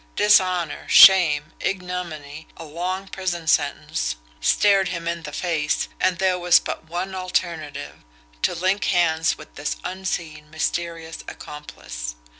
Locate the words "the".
5.21-5.31